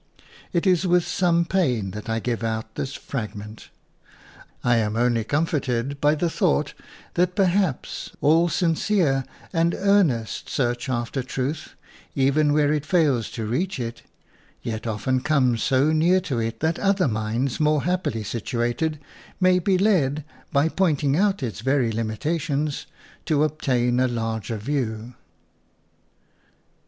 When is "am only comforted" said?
4.77-6.01